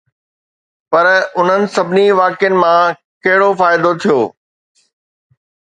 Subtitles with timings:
[0.91, 1.05] پر
[1.39, 2.83] انهن سڀني واقعن مان
[3.23, 4.19] ڪهڙو فائدو ٿيو؟